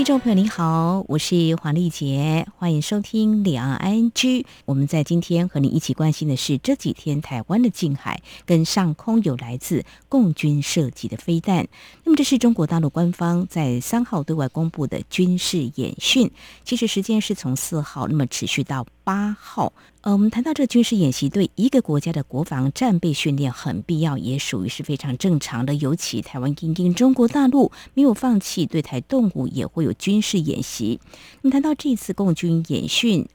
[0.00, 4.42] 听众朋友，您好，我是黄丽杰，欢迎收听两岸安军。
[4.64, 11.68] 我们在今天和你一起关心的是这几天台湾的近海跟上空有来自共军设计的飞弹。
[12.02, 16.30] 那么，这是中国大陆官方在三号对外公布的军事演训，
[16.64, 19.72] 其实时间是从四号那么持续到八号。
[20.02, 25.74] 呃，我们谈到这军事演习，对一个国家的国防战备训练很必要，也属于是非常正常的。
[25.74, 31.00] 尤其台湾因应中国大陆没有放弃对台动武，也会有军事演习。
[31.42, 33.26] 那么谈到这次共军演训，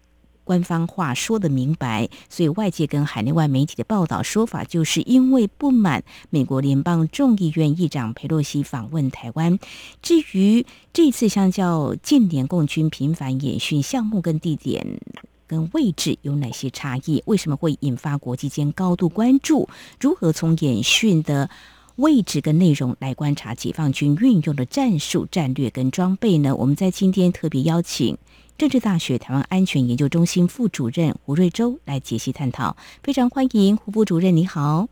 [0.45, 9.59] 官方话说得明白，所以外界跟海内外媒体的报道说法，就是因为不满美国联邦众议院议长佩洛西访问台湾。
[10.01, 15.01] 至于这次相较近年共军频繁演训项目跟地点。
[15.47, 17.21] 跟位置有哪些差异？
[17.25, 19.67] 为什么会引发国际间高度关注？
[19.99, 21.49] 如何从演训的
[21.97, 26.55] 位置跟内容来观察解放军运用的战术、战略跟装备呢？
[26.55, 28.17] 我们在今天特别邀请
[28.57, 32.75] 政治大学台湾安全研究中心副主任胡瑞洲来解析探讨。
[33.03, 34.87] 非常欢迎胡副主任，你好。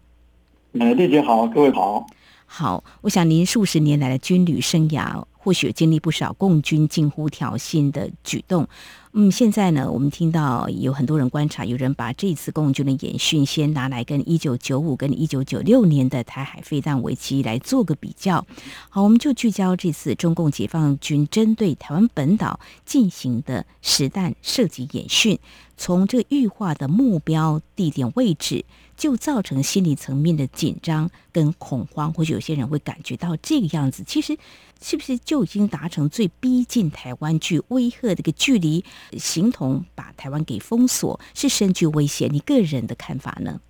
[0.73, 2.05] 呃，丽姐好，各位好。
[2.45, 8.67] 好，我想您数十年来的军旅生涯，或许经历不少共军近乎挑衅的举动。
[9.16, 18.44] 嗯，现在呢，我们听到有很多人观察，有人把这次共军的演训先拿来跟一九九五跟一九九六年的台海飞弹危机来做个比较。
[18.89, 25.38] 好，我们就聚焦这次中共解放军针对台湾本岛进行的实弹射击演训，
[25.77, 34.38] 从这个预划的目标地点位置，就造成心理层面的紧张跟恐慌，或许有些人会感觉到这个样子，其实。
[34.85, 42.28] 是不是就已经达成最逼近台湾去威吓的一个距离，形同把台湾给封锁，是深具威胁？
[42.28, 43.61] 你个人的看法呢？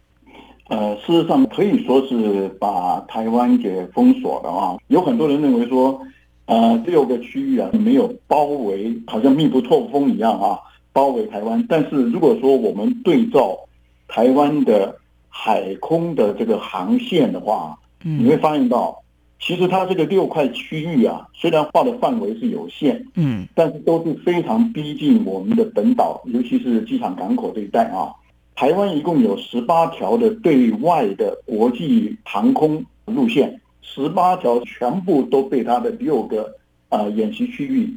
[0.69, 4.75] 呃，事实上可以说是把台湾给封锁了啊。
[4.87, 6.01] 有很多人认为说，
[6.45, 10.57] 呃，六个区域啊没有包围，好像密不透风一样啊，
[10.93, 11.65] 包围台湾。
[11.67, 13.59] 但是如果说我们对照
[14.07, 14.95] 台湾的
[15.27, 19.03] 海空的这个航线的话，嗯，你会发现到。
[19.45, 28.07] 其实它这个六块区域啊，虽然画的范围是有限，嗯，但是都是非常逼近我们的本岛，尤其是机场港口这一带啊。
[28.55, 36.49] 台湾一共有十八条的对外的国际航空路线，十八条全部都被它的六个
[36.87, 37.93] 啊演习区域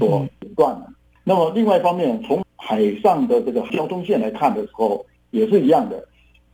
[0.00, 0.92] 所阻断了。
[1.28, 6.02] 那么另外一方面，从海上的这个交通线来看的时候，也是一样的。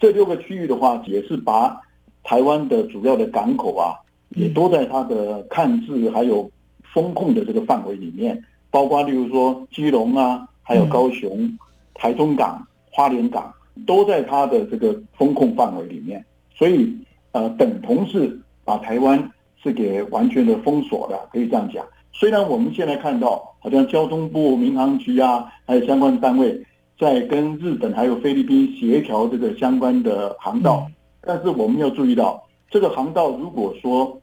[0.00, 1.80] 这六个区域的话，也是把
[2.24, 3.94] 台湾的主要的港口啊。
[4.30, 6.50] 也都在它的看制还有
[6.92, 8.36] 风控的这个范围里面，
[8.68, 11.56] 包括例如说基隆啊，还有高雄、
[11.94, 13.54] 台中港、花莲港，
[13.86, 16.24] 都在它的这个风控范围里面。
[16.52, 16.98] 所以，
[17.30, 19.30] 呃，等同是把台湾
[19.62, 21.86] 是给完全的封锁的，可以这样讲。
[22.16, 26.64] 虽然我们现在看到，好像交通部民航局啊，还有相关单位
[26.97, 30.88] 在跟日本还有菲律宾协调这个相关的航道，
[31.20, 34.16] 但是我们要注意到，这个航道如果说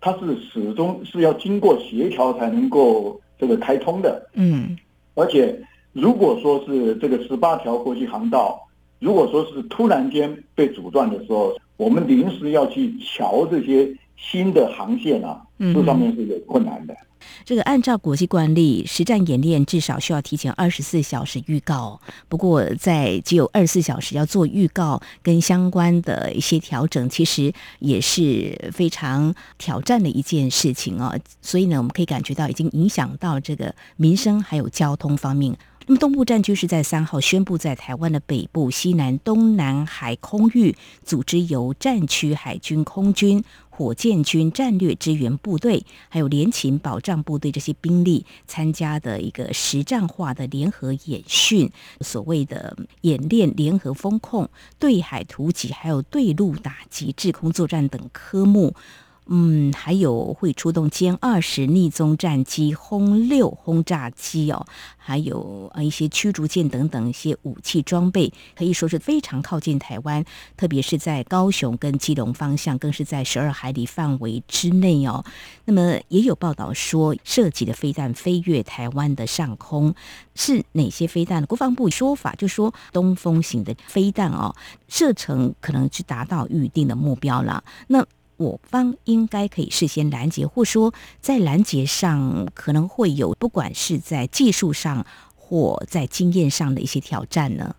[0.00, 4.76] 它是始终是要经过协调才能够这个开通的，嗯，
[5.16, 5.60] 而且
[5.92, 8.62] 如果说是这个十八条国际航道，
[9.00, 16.94] 如果说是突然间被阻断的时候，我们临时要去桥这些新的航线啊，这上面是有困难的。
[17.44, 22.00] 这个按照国际惯例，实战演练至少需要提前二十四小时预告。
[22.28, 31.18] 不过，在只有二十四小时要做预告跟相关的一些调整，其实也是非常挑战的一件事情哦。
[31.40, 35.56] 所以呢，我们可以感觉到已经影响到这个民生还有交通方面。
[35.88, 40.74] 那么，东部战区是在三号宣布，在台湾的北部、西南、东南海空域
[41.04, 43.44] 组织由战区海军、空军、
[43.76, 51.70] 火箭军战略支援部队，还有联勤保障部队这些兵力参加的一个实战化的联合演训，
[52.00, 54.48] 所谓的演练联合风控、
[54.78, 58.74] 对海突击，还有对陆打击、制空作战等科目。
[59.28, 64.64] 嗯，还有会出动歼二十逆踪战机、轰六轰炸机哦，
[64.96, 70.24] 还有啊一些驱逐舰等等一些武器装备，可以说是非常靠近台湾，
[70.56, 75.24] 特别是在高雄跟基隆方向，更是在十二海里范围之内哦。
[75.64, 79.92] 那么也有报道说，射击的飞弹飞越台湾的上空，
[80.36, 81.44] 是哪些飞弹？
[81.46, 84.54] 国防部说法就说东风型的飞弹哦，
[84.86, 87.64] 射程可能是达到预定的目标了。
[87.88, 97.74] 那我方应该可以事先拦截，或说在拦截上可能会有，不管是在技术上或在经验上的一些挑战呢？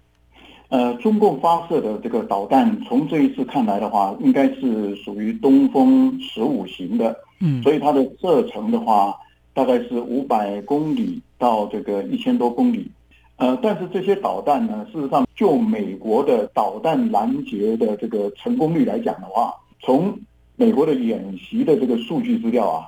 [0.69, 9.15] 呃，中共发射的这个导弹，从这一次看来的话，应该是属于东风十五型的，嗯，所以它的射程的话，
[9.53, 12.92] 大概是五百公里到这个一千多公里。
[13.38, 20.19] 呃，但是这些导弹呢，事实上就美国的导弹拦截的这个成功率来讲的话，从
[20.57, 22.88] 美国的演习的这个数据资料啊，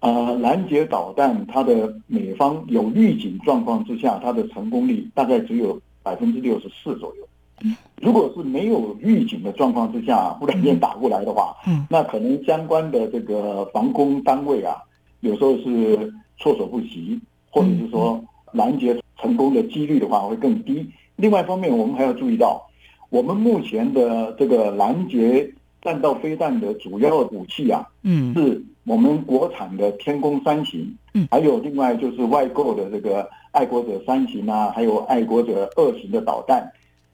[0.00, 5.80] 呃，拦截导弹它的美方有预警状况之下，它的成功率大概只有。
[6.04, 7.26] 百分之六十四左右。
[8.02, 11.56] 如果是没有预警的状况之下，忽然间打过来的话，
[11.88, 14.76] 那可能相关的这个防空单位啊，
[15.20, 17.18] 有时候是措手不及，
[17.50, 18.22] 或者是说
[18.52, 20.86] 拦截成功的几率的话会更低。
[21.16, 22.68] 另外一方面，我们还要注意到，
[23.08, 25.50] 我们目前的这个拦截
[25.84, 33.30] 弹道飞弹的主要武器啊，嗯，是我们国产的天弓三型，嗯，还有另外就是外购的这个。
[33.54, 36.60] 爱国者三型啊，还有爱国者二型的导弹，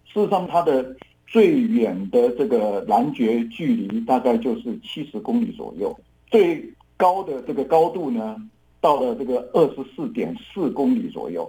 [0.06, 0.96] 事实上它的
[1.26, 5.94] 最远的这个拦截距离大概就是七十公里左右，
[6.30, 6.64] 最
[6.96, 8.36] 高的这个高度呢，
[8.80, 11.46] 到了这个二十四点四公里左右，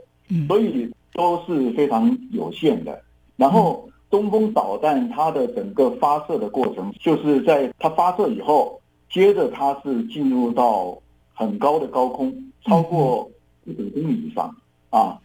[0.49, 3.01] 所以都是非常有限的。
[3.37, 8.79] 然后东风导弹它的整个发射的过程，就是在它发射以后，
[9.09, 10.95] 接着它是进入到
[11.33, 12.31] 很高的高空，
[12.65, 13.27] 超过
[13.63, 14.53] 一百公里以上。
[14.91, 15.17] 啊，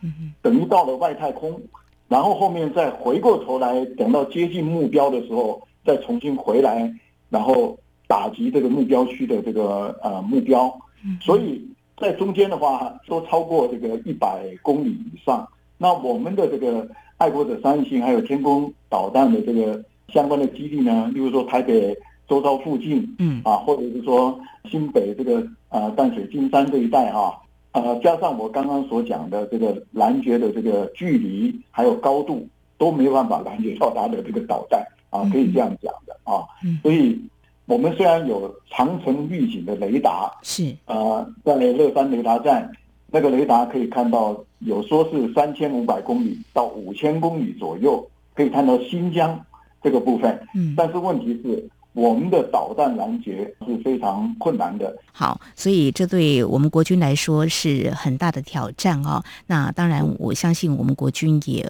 [0.43, 1.61] 等于到了外太空，
[2.07, 6.89] 然后后面再回过头来，等到接近目标的时候，再重新回来，
[7.31, 10.73] 然后打击这个目标区的这个呃目标。
[11.21, 11.69] 所以
[11.99, 15.45] 在中间的话，都超过这个一百公里以上。
[15.79, 16.89] 那我们的这个
[17.19, 21.97] 爱国者三型还有天宫导弹的这个相关的基地呢，例如说台北
[22.29, 24.39] 周遭附近，嗯啊，或者是说
[24.71, 27.41] 新北这个呃淡水金山这一带哈、
[27.73, 27.81] 啊。
[27.83, 32.49] 呃，加上我刚刚所讲的这个拦截的这个距离还有高度，
[32.79, 36.41] 都没有办法拦截到它的这个导弹啊，可以这样讲的啊。
[36.83, 37.21] 所以，
[37.67, 42.71] 我们虽然有长城预警的雷达，是呃，在乐山雷达站，
[43.11, 49.45] 那个雷达可以看到，有说是三千五百公里到五千公里左右，可以看到新疆
[49.83, 50.41] 这个部分。
[50.55, 51.69] 嗯，但是问题是。
[51.97, 54.95] 我们的导弹拦截是非常困难的。
[55.13, 59.25] 好，所以这对我们国军来说是很大的挑战哦。
[59.47, 61.67] 那当然，我相信我们国军也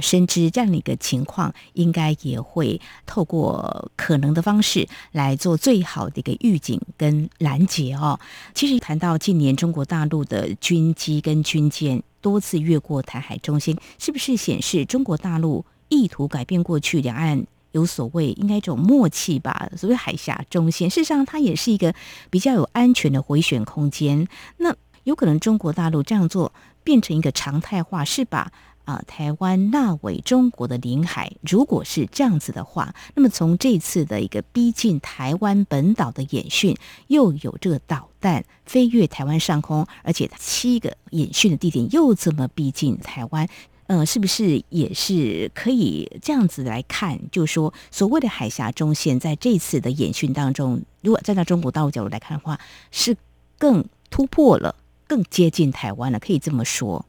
[0.00, 8.18] 深知这样的一个情况，应该也会透过可能的方式来做最好的一个预警跟拦截哦。
[8.54, 17.44] 其实谈到近年中国大陆的军机跟军舰多次越过台海中心，是不是显示中国大陆意图改变过去两岸？
[17.76, 19.70] 有所谓，应该一种默契吧。
[19.76, 21.94] 所谓海峡中线，事实上它也是一个
[22.30, 24.26] 比较有安全的回旋空间。
[24.56, 24.74] 那
[25.04, 26.52] 有可能中国大陆这样做
[26.82, 28.50] 变成一个常态化，是把
[28.86, 31.32] 啊、台湾纳为中国的领海。
[31.42, 36.76] 如果是这样子的话，那么从这次的一个逼近台湾本岛的演训，
[37.08, 43.48] 又有这个导弹飞越台湾上空，而且七个演训的地点又这么逼近台湾。
[43.88, 47.18] 呃，是不是也是可以这样子来看？
[47.30, 52.58] 就是说，所谓的海峡中线，在这次的演训当中，如果站在中国大陆角度来看的话，
[52.90, 53.16] 是
[53.58, 54.74] 更突破了，
[55.06, 57.04] 更接近台湾了，可以这么说。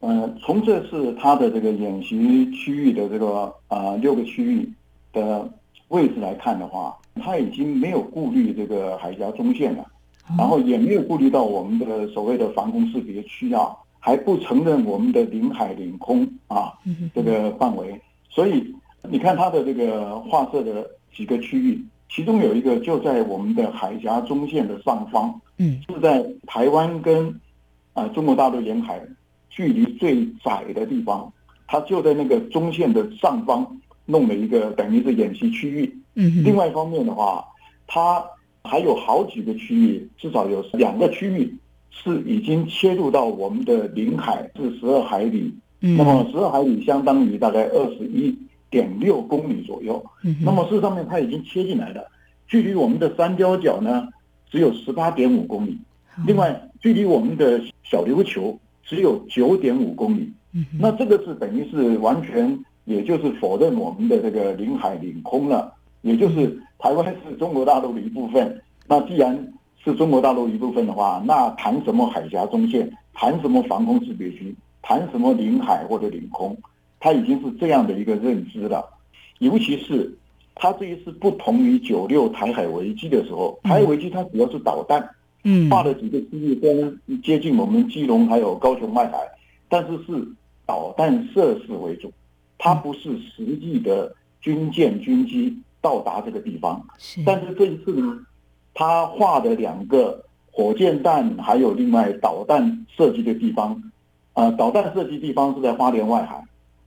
[0.00, 4.70] 呃，从这次他的这个演习区域的这个啊、呃、六个区域
[5.14, 5.50] 的
[5.88, 9.84] 位置来看的话，他已经没有顾虑这个海峡中线了，
[10.28, 13.70] 嗯、然后也没有顾虑到我们的所谓的防空识别区啊。
[14.00, 16.72] 还不承认我们的领海领空啊，
[17.14, 18.74] 这个范围，所以
[19.08, 27.38] 你看它的这个划设的几个区域，其中有一个就在我们的海峡中线的上方，嗯，是在台湾跟
[27.92, 29.00] 啊中国大陆沿海
[29.50, 31.30] 距离最窄的地方，
[31.66, 33.66] 它就在那个中线的上方
[34.06, 35.94] 弄了一个等于是演习区域。
[36.14, 37.44] 嗯，另外一方面的话，
[37.86, 38.24] 它
[38.64, 41.54] 还有好几个区域，至少有两个区域。
[41.90, 48.34] 是已经切入到我们的领海是十二海里，嗯，那么十二海里相当于大概二十一
[48.70, 52.06] 点六公里左右，嗯，那么事实上面它已经切进来了，
[52.48, 54.08] 距离我们的三貂角呢
[54.50, 55.76] 只有十八点五公里，
[56.26, 69.52] 另外距离我们的小琉球只有九点五公里，嗯，那这个是等于是完全也就是否认我们的这个领海领空了，也就是台湾是中国大陆的一部分，那既然。
[69.84, 76.56] 是中国大陆一部分的话，那谈什么海峡中线，谈什么防空识别区，谈什么领海或者领空，
[76.98, 78.84] 它已经是这样的一个认知了。
[79.38, 80.14] 尤其是
[80.54, 85.08] 它这一次不同于九六台海危机的时候，台海危机它主要是导弹，
[85.44, 89.18] 嗯，画了几个区域跟接近我们基隆还有高雄外海，
[89.68, 90.28] 但是是
[90.66, 92.12] 导弹设施为主，
[92.58, 96.84] 它不是实际的军舰军机到达这个地方。
[96.98, 98.18] 是，但是这一次呢，
[98.74, 103.82] 它画的两个火箭弹还有另外导弹射击的地方，
[104.34, 106.44] 呃，导弹射击地方是在花莲外海，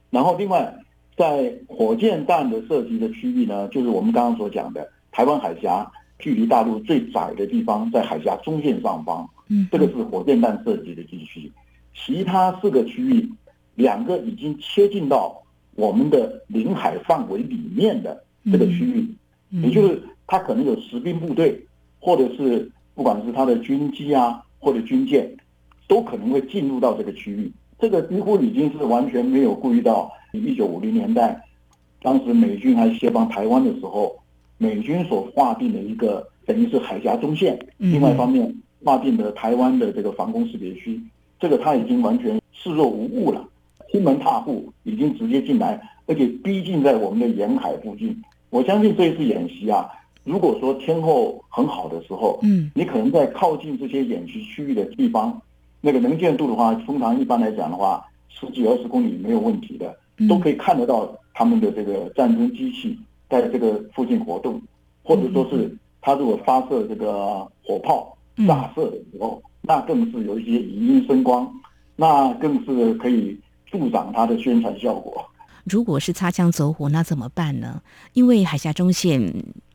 [0.09, 0.75] 然后另外。
[1.15, 5.87] 在火箭弹的射击的区域呢，就是我们刚刚所讲的台湾海峡，
[6.17, 9.29] 距离大陆最窄的地方，在海峡中线上方。
[9.47, 11.51] 嗯，这个是火箭弹射击的地区。
[11.93, 13.31] 其他四个区域，
[13.75, 15.39] 两个已经切近到
[15.75, 19.07] 我们的领海范围里面的这个区域，
[19.51, 21.63] 也就是它可能有实兵部队，
[22.03, 25.33] 或者是不管是它的军机啊，或者军舰，
[25.87, 27.49] 都可能会进入到这个区域。
[27.79, 30.11] 这个几乎已经是完全没有顾虑到。
[30.33, 31.41] 一九五零年代，
[32.01, 34.13] 当时美军还协防台湾的时候，
[34.57, 37.57] 美军所划定的一个等于是海峡中线。
[37.77, 40.99] 另外一方面，划定的台湾的这个防空识别区，
[41.39, 43.47] 这个他已经完全视若无物了，
[43.91, 48.19] 亲门踏户，已经直接进来，而且逼近在我们的沿海附近。
[48.49, 49.87] 我相信这一次演习啊，
[50.23, 55.41] 如果说天候很好的时候，嗯，你可能在靠近这些演习区域的地方，
[55.81, 59.97] 那个能见度的话，通常一般来讲的话，十几二十公里没有问题的。
[60.29, 62.95] 都可以看得到他们的这个战争机器
[63.27, 64.61] 在这个附近活动，
[65.03, 68.15] 或者说是他如果发射这个火炮
[68.47, 71.51] 炸射的时候，那更是有一些影音声光，
[71.95, 75.25] 那更是可以助长它的宣传效果。
[75.63, 77.81] 如果是擦枪走火，那怎么办呢？
[78.13, 79.33] 因为海峡中线。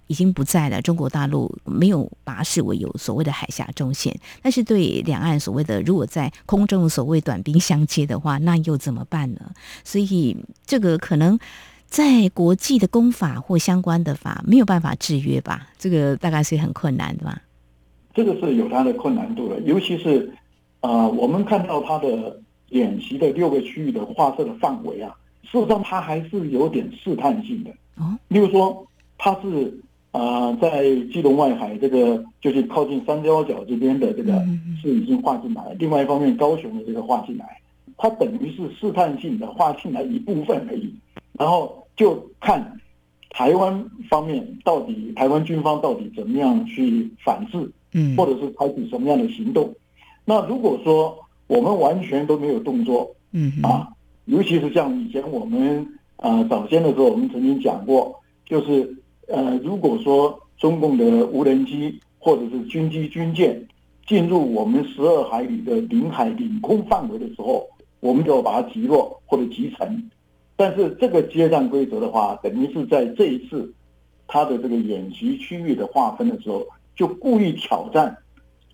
[0.08, 0.82] 已经不在了。
[0.82, 9.52] 中国大陆没有把它视为有所谓的海峡中线，但是对两岸所谓的如果在空中所谓短兵相接的话，那又怎么办呢？
[9.84, 10.36] 所以
[10.66, 11.38] 这个可能
[11.86, 15.68] 在国际的公法或相关的法没有办法制约吧？
[15.78, 17.40] 这个大概是很困难的吧？
[18.14, 20.32] 这个是有它的困难度的，尤其是
[20.80, 27.70] 呃，我们看到它的演习的六个区域的划设的范围啊，事实上它还是有点试探性的。
[27.96, 28.86] 哦，例如说
[29.18, 29.78] 它是。
[30.10, 34.42] 啊、呃，在基隆外海这个就是靠近三貂角这边的这个
[34.80, 37.60] 是已经划进来，另外一方面高雄的这个划进来，
[37.98, 40.90] 它等于是试探性的划进来一部分而已，
[41.38, 42.80] 然后就看
[43.28, 49.70] 台湾方面到底台湾军方到底怎么样去反制，嗯，或者是采取什么样的行动。
[50.24, 53.86] 那如果说我们完全都没有动作，嗯啊，
[54.24, 55.86] 尤其是像以前我们
[56.16, 58.96] 啊、呃、早先的时候，我们曾经讲过，就是。
[59.28, 63.62] 呃，如果说中共的无人机或者是军机、军舰
[64.06, 67.68] 进入我们十二海里的领海领空范围的时候，
[68.00, 70.10] 我们就要把它击落或者击沉。
[70.56, 73.70] 但是这个接战规则的话，等于是在这一次
[74.26, 76.66] 它的这个演习区域的划分的时候，
[76.96, 78.16] 就故意挑战，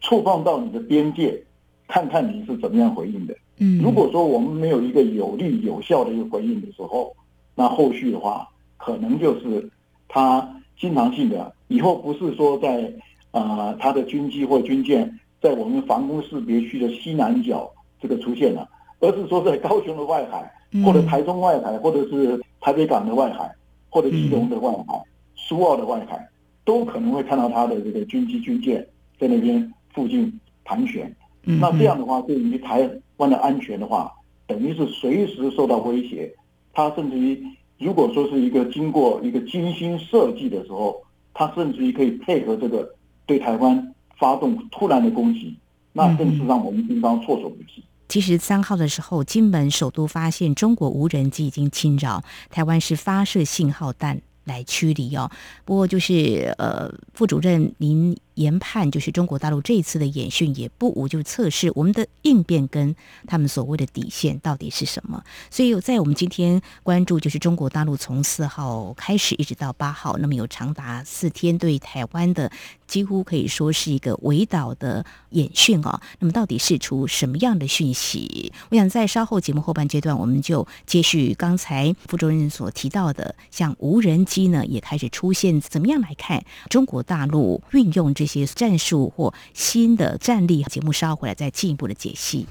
[0.00, 1.42] 触碰到你的边界，
[1.88, 3.37] 看看你是怎么样回应的。
[3.58, 7.14] 嗯，如果说我们没有一个有力有效的一个回应的时候，
[7.56, 9.68] 那后续的话可能就是。
[10.08, 12.92] 它经常性的以后不是说在
[13.30, 17.70] 呃它的军机或军舰在我们防空识别区的西南角
[18.00, 18.68] 这个出现了，
[19.00, 20.52] 而是说在高雄的外海，
[20.84, 23.50] 或者台中外海，或者是台北港的外海，
[23.88, 25.02] 或者基隆的外海、
[25.34, 26.28] 苏澳的外海，
[26.64, 28.87] 都可能会看到它的这个军机军舰
[29.18, 31.14] 在那边附近盘旋。
[31.42, 34.12] 那这样的话，对于台湾的安全的话，
[34.46, 36.32] 等于是随时受到威胁。
[36.73, 37.42] 它甚至于。
[37.78, 41.02] 如果说是一个经过一个精心设计的时候，
[41.33, 42.88] 它甚至于可以配合这个
[43.26, 45.54] 对台湾发动突然的攻击，
[45.93, 47.83] 那更是让我们军方措手不及。
[48.09, 55.31] 其实三号的时候，金门首都发现中国无人机已经侵扰台湾，是发射信号弹来驱离哦。
[55.64, 58.16] 不过就是呃，副主任您。
[58.35, 62.95] 研判就是中国大陆这一次的演训也不无就是测试我们的应变跟
[63.26, 65.23] 他们所谓的底线到底是什么。
[65.50, 72.50] 所以在我们今天关注就是中国大陆从四号开始一直到八号，那么有长达四天对台湾的
[72.88, 76.00] 几乎可以说是一个围岛的演训哦。
[76.19, 78.53] 那么到底是出什么样的讯息？
[78.71, 88.24] 我想在稍后节目后半阶段，我们就接续刚才副主任所提到的，像无人机呢也开始出现，怎么样来看中国大陆运用这？
[88.25, 92.47] 这些战术或新的战力，节目稍后回来再进一步的解析。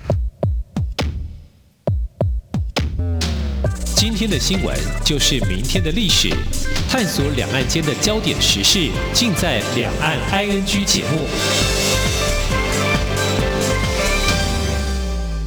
[3.96, 6.30] 今天的新闻就是明天的历史，
[6.88, 11.93] 探索两岸间的焦点时事，尽在《两岸 ING》节目。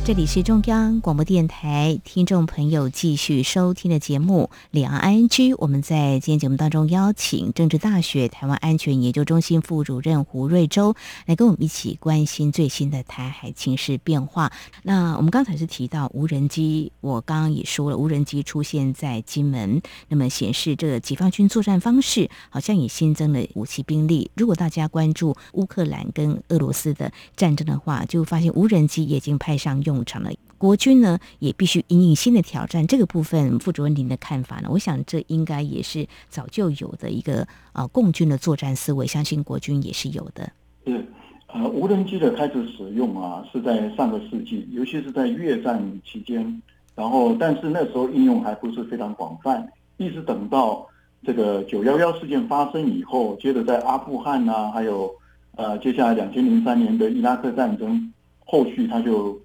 [0.07, 5.29] 这里是中央广播电台听众朋友继续收听的节目《两岸 ING》。
[5.59, 10.95] 我们在今天节目当中邀请政治大学台湾安全研究中心副主任胡瑞洲
[11.27, 14.53] 来跟我们一起关心最新的台海情势变化。
[14.85, 24.31] 那我们刚才是提到无人机，我刚刚也说了，无人机出现在金门，那么显示这个解放军作战方式好像也新增了武器兵力。
[24.37, 29.96] 如果大家关注乌克兰跟俄罗斯的战争的话，就发现无人机已经派上用。
[30.05, 32.87] 成了国军呢，也必须因应新的挑战。
[32.87, 34.69] 这个部分，副主任您的看法呢？
[34.71, 40.51] 我想这应该也是早就有的一个啊，共军的作战思维，相信国军也是有的。
[40.87, 41.05] 是
[41.49, 45.79] 呃，无人机的开始使用啊，是在上个世纪，尤其是在越战
[46.11, 46.63] 期间。
[46.95, 49.67] 然后，但是那时候应用还不是非常广泛，
[49.99, 50.87] 一直等到
[51.23, 55.15] 这个九幺幺事件发生以后，接着在阿富汗呐、啊，还有
[55.57, 58.11] 呃，接下来两千零三年的伊拉克战争，
[58.47, 59.39] 后续他就。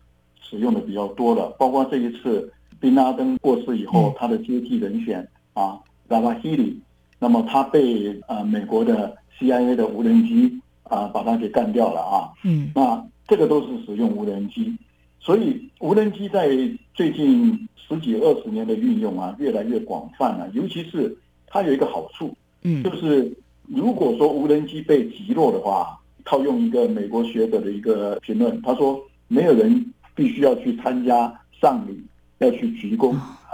[0.52, 5.80] 使用的比较多的，包括这一次宾拉登过世以后，他的接替人选啊，
[6.10, 6.78] 拉瓦希里，
[7.18, 14.76] 那么他被呃美国的 CIA 的无人机啊把他给干掉了啊，嗯，那这个都是使用无人机，
[15.22, 16.50] 所以无人机在
[16.94, 21.18] 最近十几二十年的运用啊，越来越广泛了，尤其是
[21.48, 23.32] 它有一个好处，嗯，就是
[23.68, 29.94] 如果说无人机被击落的话，套用一个美国学者的一个评论，他说没有人。
[30.16, 32.04] 必须要去参加丧礼，
[32.40, 33.16] 要去鞠躬，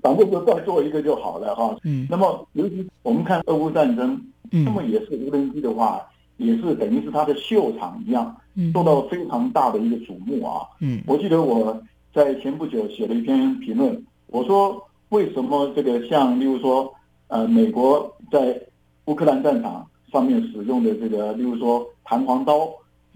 [0.00, 1.76] 反正就再做一个就好了哈。
[1.84, 4.20] 嗯，那么尤其我们看俄乌战争，
[4.50, 6.00] 那么也是无人机的话，
[6.36, 8.34] 也是等于是它的秀场一样，
[8.72, 10.62] 受到非常大的一个瞩目啊。
[10.80, 11.80] 嗯，我记得我
[12.14, 16.92] 在前不久写了一篇评论，我说为什么这个像例如说
[17.28, 18.58] 呃美国在
[19.04, 22.68] 乌克兰战场上面使用的这个例如说弹簧刀。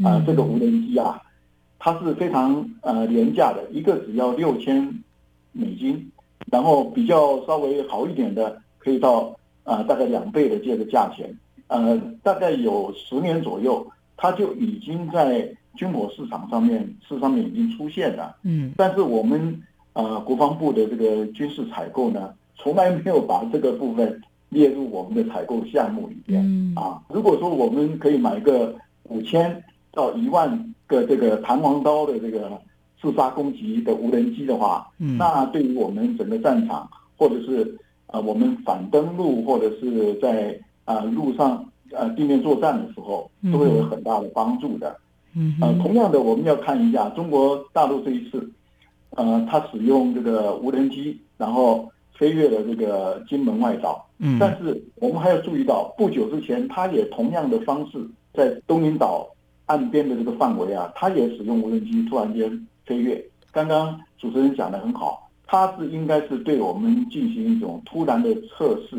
[0.05, 1.21] 啊、呃，这个无人机啊，
[1.79, 5.03] 它是非常呃廉价的，一个只要六千
[5.53, 6.11] 美金，
[6.51, 13.85] 然后比较稍微好一点的，可以到啊、呃、大概两倍的这个价钱，呃，大概有十年左右，
[14.17, 18.37] 它就已经在军火市场上面，市场上面已经出现了。
[18.45, 19.61] 嗯，但是我们
[19.95, 26.45] 呃国防部的这个军事采购呢，从来没有把这个部分列入我们的采购项目里边。
[26.45, 29.63] 嗯啊，如果说我们可以买个五千。
[29.93, 32.51] 到一万个这个弹簧刀的这个
[33.01, 37.77] 自杀攻击的无人机的话，嗯，那对于我们整个战场，或者是
[38.07, 44.97] 呃我们反登陆，或者是在啊路上呃地面作战的时候，都会有很大的帮助的。
[45.35, 48.51] 嗯，呃，同样的，我们要看一下中国大陆这一次，
[49.11, 54.07] 呃，它使用这个无人机，然后飞越了这个金门外岛。
[54.19, 57.99] 嗯，但是我们还要注意到，不久之前，它也同样的方式
[58.33, 59.27] 在东引岛。
[59.73, 63.25] 岸边的这个范围啊，它也使用无人机突然间飞跃。
[63.51, 68.97] 刚刚主持人讲的很好，它是应该是对我们进行一种突然的测试，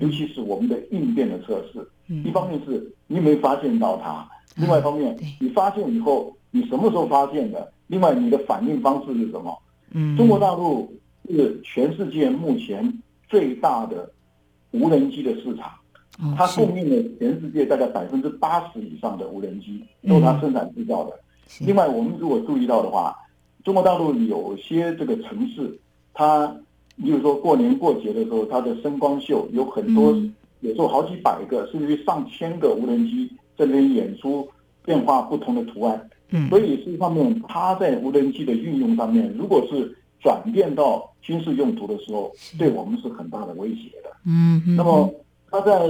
[0.00, 1.86] 尤其是我们的应变的测试。
[2.24, 7.70] 一方面是你没发现到它，另外一方面你发现以后，你什么时候发现的？
[7.86, 9.58] 另外你的反应方式是什么？
[9.92, 10.90] 嗯，中国大陆
[11.28, 14.10] 是全世界目前最大的
[14.70, 15.70] 无人机的市场。
[16.36, 21.12] 它供应了全世界大概百分之八十以上的无人机，都是它生产制造的。
[21.60, 23.16] 另外，我们如果注意到的话，
[23.64, 25.76] 中国大陆有些这个城市，
[26.12, 26.46] 它，
[27.02, 30.14] 比如说过年过节的时候，它的声光秀有很多，
[30.60, 34.48] 有时候好几百个，甚至于上千个无人机在那边演出
[34.84, 36.08] 变化不同的图案。
[36.48, 44.10] 所以事实上面，它在无人机的运用上面，如果是转变到军事用途的时候，对我们是很大的威胁的。
[44.24, 45.12] 嗯，那么。
[45.54, 45.86] 他在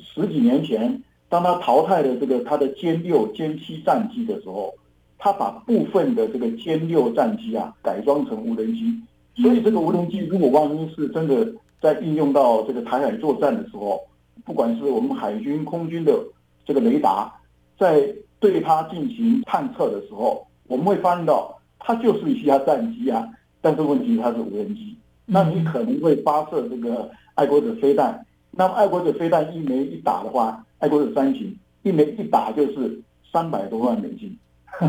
[0.00, 4.72] 十几年前，当他淘汰了这个他的歼六、歼七战机的时候，
[5.18, 8.98] 他把部分的这个歼六战机啊改装成无人机。
[9.36, 11.46] 所以这个无人机如果万一是真的
[11.82, 14.00] 在运用到这个台海作战的时候，
[14.46, 16.18] 不管是我们海军、空军的
[16.64, 17.30] 这个雷达
[17.78, 18.08] 在
[18.40, 23.28] 对它进行探测的时候，我们会发现到它就是一架战机啊，
[23.60, 24.96] 但是问题它是无人机，
[25.26, 28.24] 那你可能会发射这个爱国者飞弹。
[28.54, 33.00] 那么爱国者飞弹一枚一打的话，爱国者三型一枚一打就是
[33.32, 34.36] 三百多万美金，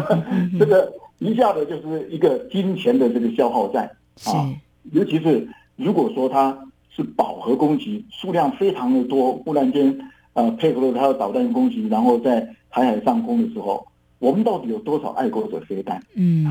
[0.59, 3.89] 这个一下子就是一个金钱的这个消耗战
[4.25, 4.53] 啊。
[4.91, 5.47] 尤其是
[5.77, 6.57] 如果说它
[6.89, 9.97] 是饱和攻击，数量非常的多，忽然间
[10.33, 13.87] 呃配合了它的导弹攻击，然后在台海上空的时候，
[14.19, 16.03] 我们到底有多少爱国者飞弹？
[16.15, 16.45] 嗯，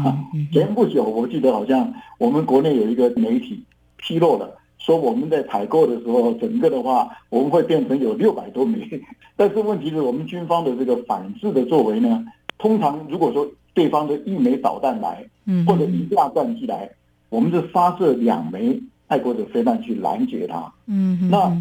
[0.50, 3.62] 前不久我记得好像我们国内有一个媒体
[3.98, 4.58] 披露了。
[4.84, 8.80] 说我们在采购的时候，整个的话我们会变成有六百多枚，
[9.36, 12.24] 但是问题是我们军方的这个反制的作为呢，
[12.58, 16.90] 通常如果说对方的一枚导弹来，嗯，或者一架战机来，
[17.28, 20.72] 我们是发射两枚爱国者飞弹去拦截它。
[20.86, 21.56] 嗯，那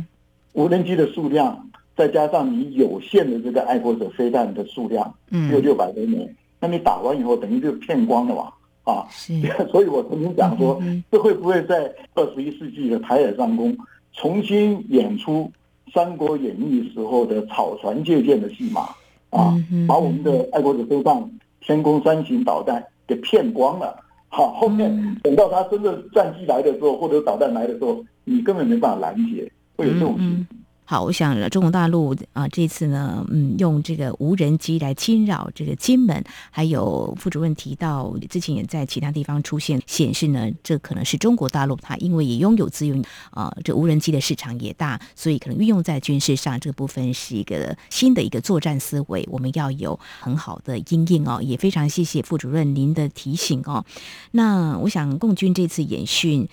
[0.53, 6.27] 无人机的数量，再加上你有限的这个爱国者飞弹的数量，只有六百多枚，
[6.59, 8.51] 那你打完以后等于就骗光了嘛？
[8.83, 9.33] 啊，是，
[9.71, 13.77] 所以我曾经讲说，这会不会在二十一世纪的台海上空
[14.13, 15.51] 重新演出
[15.93, 18.89] 《三国演义》时候的草船借箭的戏码
[19.29, 19.55] 啊？
[19.87, 21.29] 把我们的爱国者飞弹。
[21.63, 23.95] 天宫三型导弹给骗光了，
[24.29, 30.60] 好，后面等到他真的战机来的时候，或者导弹来的时候，你根本没办法拦截，会有这种情况。
[30.91, 53.85] 好，我想中国大陆啊，这次呢，嗯，用这个无人机来侵扰这个金门，还有副主任提到，之前也在其他地方出现，显示呢，这可能是中国大陆它因为也拥有资源啊，这无人机的市场也大，所以可能运用在军事上这个部分是一个新的一个作战思维，我们要有很好的因应哦，也非常谢谢副主任您的提醒哦。
[54.31, 56.49] 那我想共军这次演训。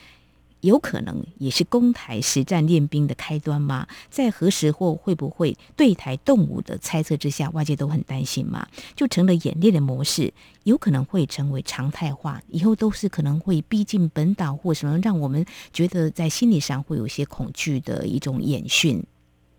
[0.60, 3.86] 有可能也是攻台实战练兵的开端吗？
[4.10, 8.66] 在何时或会不会对台动武的猜测之下，外界都很担心嘛，
[8.96, 10.32] 就成了演练的模式，
[10.64, 19.02] 有可能会成为常态化，以后都是可能会逼近本岛或什么，让我们觉得在心理上会有些恐惧的一种演训。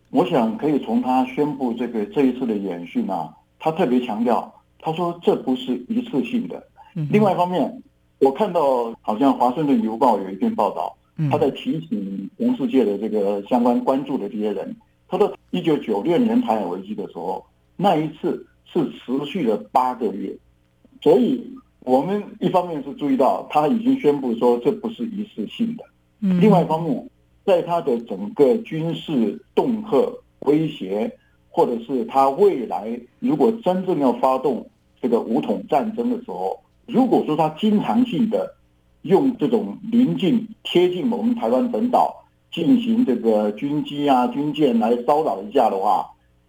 [0.09, 6.61] 我想可以从他宣布这个这一次的演训啊，他特别强调，他说这不是一次性的。
[6.95, 7.81] 嗯、另外一方面。
[8.19, 10.95] 我看到好像《华盛顿邮报》有一篇报道，
[11.31, 14.75] 他在提醒红世界的这个相关关注的这些人，
[15.07, 17.45] 他说，一九九六年台海危机的时候，
[17.77, 20.35] 那一次是持续了八个月，
[21.01, 21.41] 所以
[21.79, 25.85] 我们一方面是注意到他已经宣布说这不是一次性的，
[26.19, 27.09] 另外一方面，
[27.45, 31.09] 在他的整个军事恫吓威胁，
[31.49, 34.69] 或者是他未来如果真正要发动
[35.01, 36.59] 这个武统战争的时候。
[36.91, 38.55] 如果说他经常性的
[39.03, 46.05] 用这种临近贴近我们台湾本岛进行这个军机啊军舰来骚扰一下的话，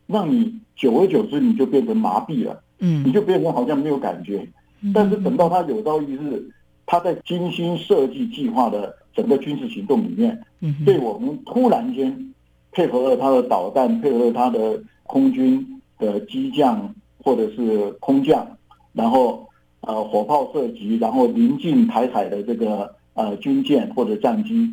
[0.07, 4.46] 让你久而久之你就变成麻痹了，嗯，你就变成好像没有感觉。
[4.92, 6.50] 但是等到他有朝一日，
[6.87, 12.35] 他在精心设计计划的整个军事行动里面，嗯，对我们突然间
[12.72, 18.44] 配合了他的导弹，配合了他的空军的机降或者是空降，
[18.92, 19.46] 然后。
[19.82, 24.70] 呃，火炮射击，然后临近台海的这个呃军舰或者战机，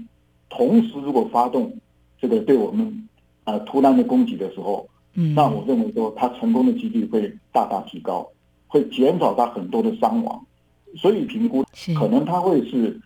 [0.49, 1.73] 同时如果发动
[2.19, 3.07] 这个对我们
[3.45, 8.27] 呃突然的攻击的时候，嗯，那我认为说它成功的几率会大大提高，
[8.67, 10.45] 会减少它很多的伤亡，
[10.97, 11.63] 所以评估
[11.97, 12.99] 可能它会是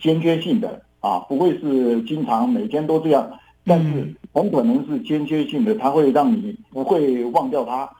[0.00, 3.30] 间歇性的啊，不会是经常每天都这样，
[3.64, 7.90] 但是很可能是间歇性的，它会让你不会忘掉它，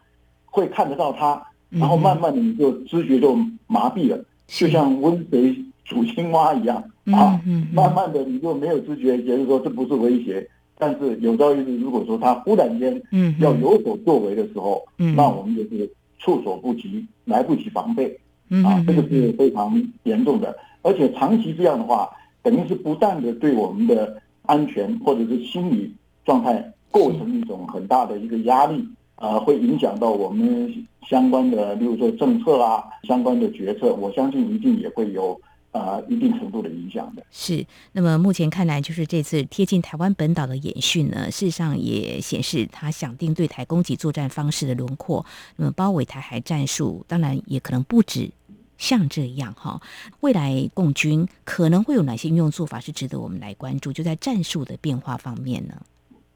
[0.44, 1.42] 会看得到它。
[1.72, 3.34] 然后慢慢的你就知觉就
[3.66, 6.76] 麻痹了，就像温水煮青蛙一样
[7.12, 7.40] 啊，
[7.72, 10.46] 慢慢的你就没有知觉，也就是说这不是威胁。
[10.78, 13.00] 但是有朝一日如果说他忽然间
[13.38, 18.18] 要有所作为的时候，那我们就是措手不及，来不及防备
[18.64, 20.56] 啊，这个是非常严重的。
[20.82, 22.10] 而且长期这样的话，
[22.42, 28.84] 等于是不断的对我们的安全或者是心理状态构成一种很大的一个压力。
[29.22, 37.22] 啊，会影响到我们相关的，例如说政策啊，相关的决策，我相信一定也会有啊一定程度的影响的。
[37.30, 45.24] 是，那么目前看来，就是这次贴近台湾本岛的演训呢，事实上也显示他想定对台攻击作战方式的轮廓。
[45.54, 48.28] 那么包围台海战术，当然也可能不止
[48.76, 49.80] 像这样哈。
[50.18, 53.92] 未来共军可能会有哪些运用做法是值得我们来关注？
[53.92, 55.74] 就在战术的变化方面呢？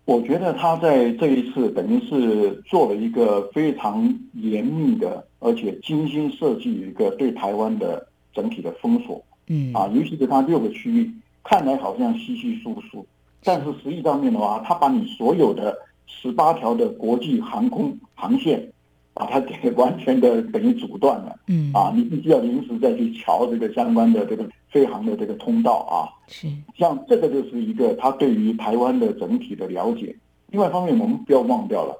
[0.06, 9.22] 我觉得他在这一次等于是做了一个非常严密的，而且精心设计一个对台湾的整体的封锁。
[9.48, 11.10] 嗯啊，尤其是他六个区域，
[11.42, 13.04] 看来好像稀稀疏疏，
[13.42, 18.72] 但是实际上面的话，他把你所有的十八条的国际航空航线。
[19.16, 30.14] 把它给完全的等于阻断了，嗯啊，你必须要临时再去瞧这个相关的这个飞航的这个通道啊，是像这个就是一个他对于台湾的整体的了解。
[30.50, 31.98] 另外一方面，我们不要忘掉了，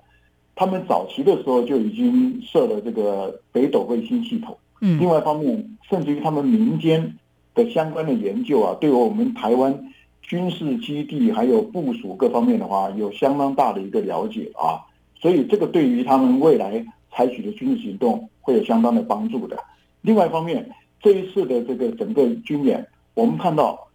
[0.55, 7.15] 他们早期的时候就已经设了这个北斗卫星系统，嗯，另外一方面，甚至于他们民间
[7.55, 14.85] 的相关的研究啊，对我们台湾军事基地还有部署各方面的话，有相当大的一个了解啊，
[15.19, 16.85] 所以这个对于他们未来。
[17.17, 19.57] 采取的军事行动会有相当的帮助的。
[20.03, 23.89] 另外一方面，这一次的这个整个军演，我们看到，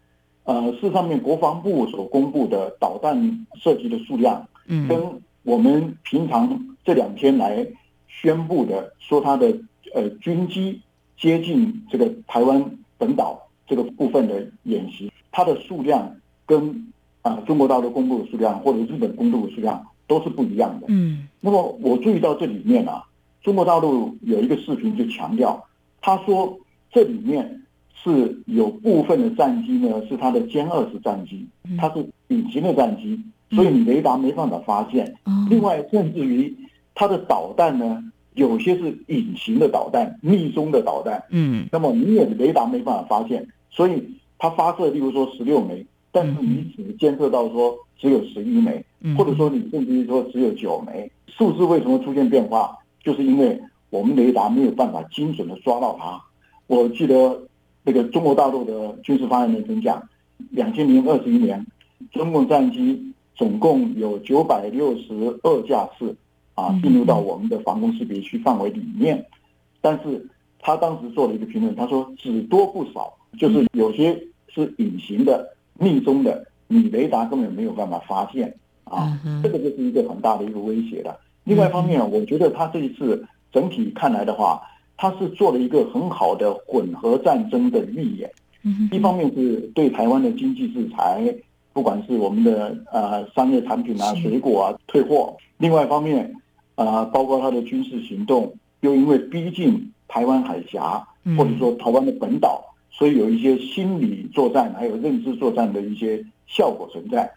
[0.43, 4.99] 呃，事实上面国防部所公布的导弹射击的数量，嗯，跟
[5.43, 7.65] 我们平常这两天来
[8.07, 9.55] 宣布的说它的
[9.93, 10.81] 呃军机
[11.17, 20.87] 接近这个台湾本岛这个部分的演习，它的数量跟啊、呃、中国大陆公布的数量或者日本公布的数量都是不一样的。
[20.89, 23.03] 嗯，那么我注意到这里面啊，
[23.43, 25.63] 中国大陆有一个视频就强调，
[26.01, 26.57] 他说
[26.91, 27.61] 这里面
[27.93, 31.45] 是有部分的战机呢是它的歼二十战机，
[31.77, 35.15] 它是隐形的战机，所以你雷达没办法发现。
[35.49, 36.55] 另外，甚至于
[36.93, 38.03] 它的导弹呢，
[38.35, 41.23] 有些是隐形的导弹、匿踪的导弹。
[41.31, 44.03] 嗯，那么你也雷达没办法发现，所以
[44.37, 48.83] 它发射，例如说十六枚，但是你只监测到说只有十一枚，
[49.17, 51.11] 或者说你甚至于说只有九枚。
[51.27, 52.77] 数字为什么出现变化？
[53.03, 56.21] 就是因为我们雷达没有办法精准的抓到它。
[56.67, 57.41] 我记得
[57.83, 60.01] 那个中国大陆的军事发言人曾讲，
[60.51, 61.65] 两千零二十一年，
[62.11, 66.15] 中共战机总共有九百六十二架次。
[66.53, 69.25] 啊，进入到我们的防空识别区范围里面，
[69.79, 70.23] 但是
[70.59, 81.17] 他当时做了一个评论，他说只多不少，就是有些是隐形的、匿踪的，你雷达根本没有办法发现啊，这个就是一个很大的一个威胁了。
[81.43, 84.61] 另外一方面，我觉得他这一次整体看来的话，
[84.97, 88.31] 他是做了一个很好的混合战争的预演，
[88.91, 91.33] 一方面是对台湾的经济制裁，
[91.73, 96.33] 不管是我们的呃商业产品啊、水果啊退货，另外一方面。
[96.75, 101.05] 啊，包括他的军事行动，又因为逼近台湾海峡，
[101.37, 107.29] 或者说台湾的本岛，所以有一些心理作战，还有认知作战的一些效果存在。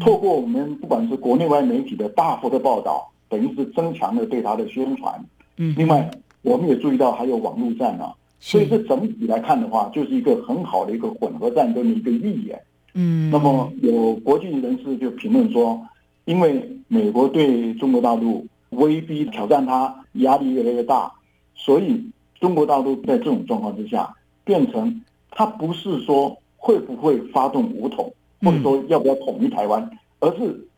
[0.00, 5.24] 透过我们不管是国内外媒体的大幅的报道，等于是增强了对他的宣传。
[5.56, 6.10] 另外，
[6.42, 12.60] 我们也注意到还有网络战啊，所以这整体来看的话，就是一个很好的一个混合战争的一个预演。
[12.92, 15.80] 嗯，那么有国际人士就评论说，
[16.26, 18.46] 因为美国对中国大陆。
[18.74, 21.12] 威逼挑战他，压力越来越大，
[21.56, 24.14] 所以中国大陆在这种状况之下，
[24.44, 29.90] 变成他不是说会不会发动武统，或者说要不要统一台湾，
[30.20, 30.68] 而是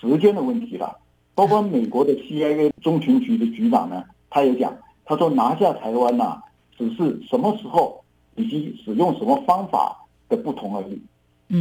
[0.00, 0.98] 时间的问题了。
[1.40, 4.76] 包括美国的 CIA 中情局的局长呢，他也讲，
[5.06, 6.42] 他说拿下台湾呐、啊，
[6.76, 8.04] 只是什么时候
[8.36, 11.00] 以及使用什么方法的不同而已。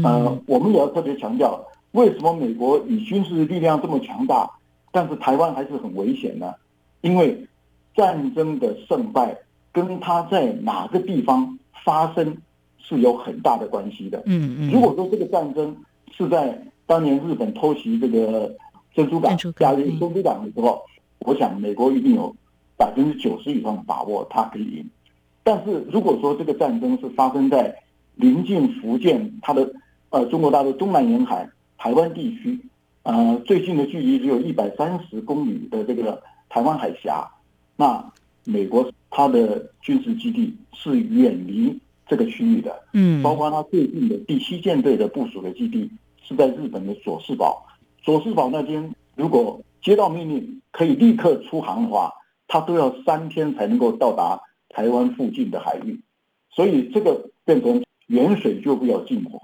[0.03, 1.63] 呃，我们也要特别强调，
[1.93, 4.51] 为什么美国以军事力量这么强大？
[4.91, 6.53] 但是台湾还是很危险呢，
[6.99, 7.47] 因为
[7.95, 9.37] 战争的胜败
[9.71, 12.35] 跟他在哪个地方发生
[12.79, 14.21] 是有很大的关系的。
[14.25, 14.71] 嗯嗯。
[14.71, 15.73] 如果说这个战争
[16.11, 18.53] 是在当年日本偷袭这个
[18.93, 20.81] 珍珠港、加入珍珠港的时候，
[21.19, 22.35] 我想美国一定有
[22.77, 24.89] 百分之九十以上的把握它可以赢。
[25.43, 27.75] 但是如果说这个战争是发生在
[28.15, 29.71] 临近福建，它的
[30.09, 32.59] 呃中国大陆东南沿海台湾地区。
[33.03, 37.27] 呃，最近的距离只有一百三十公里的这个台湾海峡，
[37.77, 38.11] 那
[38.43, 45.89] 美国它的军事基地是远离这个区域的，嗯，包括它最近的第七舰队的部署的基地
[46.21, 47.65] 是在日本的佐世保，
[48.03, 52.13] 佐世保那边如果接到命令可以立刻出航的话，
[52.47, 55.99] 他都要三天才能够到达台湾附近的海域，
[56.51, 59.39] 所以这个变成远水救不了近火。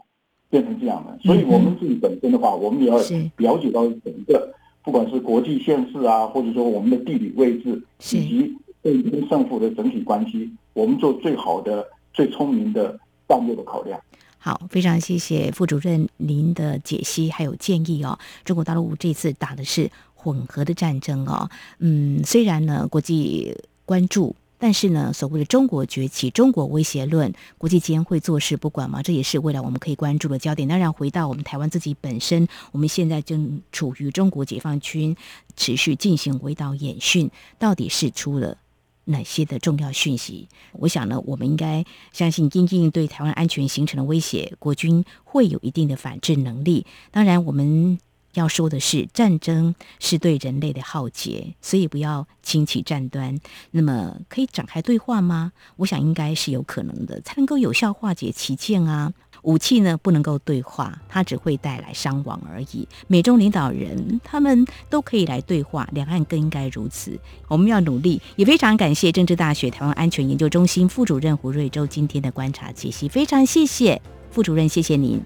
[0.48, 14.00] 变成这样的，所以我们自己本身的话，我们也要了解到整个，不管是国际现实啊，或者说我们的地理位置，以及对跟胜负的整体关系，我们做最好的、最聪明的战略的考量。
[14.46, 18.20] 好，非常谢谢副主任您的解析还有建议哦。
[18.44, 24.36] 中国大陆这次打的是混合的战争哦，嗯，虽然呢国际关注。
[24.58, 29.02] 但是呢，所谓的中国崛起、中国威胁论，国际间会坐视不管吗？
[29.04, 30.68] 这也是未来我们可以关注的焦点。
[30.68, 35.16] 当然，回到我们台湾自己本身，我们现在正处于中国解放军
[35.58, 37.30] 持续进行围岛演训，
[37.60, 38.58] 到底是出了
[39.06, 40.48] 哪些的重要讯息？
[40.74, 46.86] 我想呢，我们应该相信，因应对台湾安全形成的威胁，国军会有一定的反制能力。
[47.12, 47.98] 当然，我们。
[48.36, 53.38] 要说的是，战争是对人类的浩劫，所以不要轻启战端。
[53.71, 55.52] 那么，可以展开对话吗？
[55.78, 59.12] 我想应该是有可能的，才能够有效化解歧见啊。
[59.43, 62.88] 武器呢，不能够对话，它只会带来伤亡而已。
[63.08, 67.19] 美中领导人他们都可以来对话，两岸更应该如此。
[67.48, 75.21] 我们要努力，也非常感谢政治大学台湾安全研究中心副主任胡瑞洲今天的观察解析，非常谢谢副主任，谢谢您。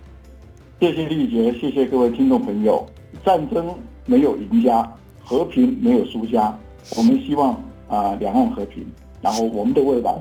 [0.82, 2.86] 谢谢丽姐，谢谢各位听众朋友。
[3.26, 3.74] 战争
[4.06, 4.90] 没有赢家，
[5.24, 6.58] 和平没有输家。
[6.98, 7.54] 我们希望
[7.88, 8.86] 啊，两岸和平。
[9.22, 10.16] 然后我们的未来，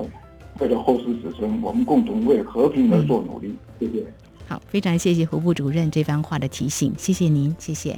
[0.59, 3.55] 为了后世子孙，我们共同为和平而做努力。
[3.79, 4.05] 谢谢。
[4.47, 7.97] 好，非常谢谢胡副主任这番话的提醒，谢谢您，谢谢。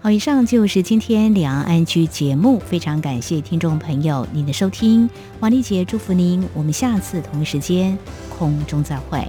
[0.00, 5.08] 好，以上就是今天两岸安居节目，非常感谢听众朋友您的收听，
[5.40, 7.96] 王丽姐祝福您，我们下次同一时间
[8.30, 9.22] 空中再会。